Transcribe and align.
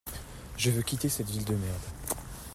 je 0.57 0.71
veux 0.71 0.81
quitter 0.81 1.09
cette 1.09 1.29
ville 1.29 1.45
de 1.45 1.53
merde. 1.53 2.17